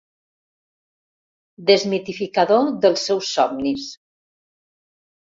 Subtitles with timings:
[1.71, 3.85] Desmitificador dels seus somnis.